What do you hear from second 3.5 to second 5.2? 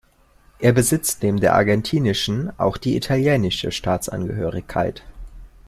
Staatsangehörigkeit.